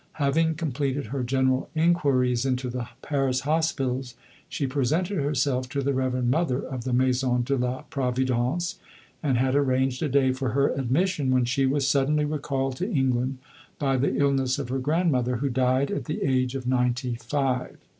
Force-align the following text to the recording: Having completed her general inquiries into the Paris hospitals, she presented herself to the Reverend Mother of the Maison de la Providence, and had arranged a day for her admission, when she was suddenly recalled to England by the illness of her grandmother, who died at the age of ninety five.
Having 0.13 0.55
completed 0.55 1.05
her 1.05 1.21
general 1.21 1.69
inquiries 1.75 2.43
into 2.43 2.71
the 2.71 2.87
Paris 3.03 3.41
hospitals, 3.41 4.15
she 4.49 4.65
presented 4.65 5.19
herself 5.19 5.69
to 5.69 5.83
the 5.83 5.93
Reverend 5.93 6.31
Mother 6.31 6.57
of 6.59 6.85
the 6.85 6.91
Maison 6.91 7.43
de 7.43 7.55
la 7.55 7.83
Providence, 7.83 8.79
and 9.21 9.37
had 9.37 9.53
arranged 9.53 10.01
a 10.01 10.09
day 10.09 10.31
for 10.33 10.53
her 10.53 10.69
admission, 10.69 11.29
when 11.29 11.45
she 11.45 11.67
was 11.67 11.87
suddenly 11.87 12.25
recalled 12.25 12.77
to 12.77 12.91
England 12.91 13.37
by 13.77 13.95
the 13.95 14.15
illness 14.15 14.57
of 14.57 14.69
her 14.69 14.79
grandmother, 14.79 15.35
who 15.35 15.49
died 15.51 15.91
at 15.91 16.05
the 16.05 16.23
age 16.23 16.55
of 16.55 16.65
ninety 16.65 17.13
five. 17.13 17.77